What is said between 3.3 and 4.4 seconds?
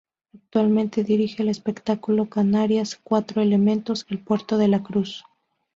elementos" en